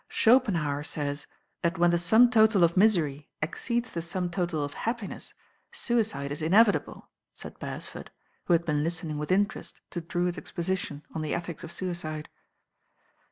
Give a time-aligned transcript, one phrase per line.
[0.09, 1.27] "Schopenhauer says
[1.61, 5.35] that when the sum total of misery exceeds the sum total of happiness
[5.71, 8.09] suicide is mevitable," said Beresford,
[8.45, 12.29] who had been listening with mterest to Drewitt's exposition on the ethics of suicide.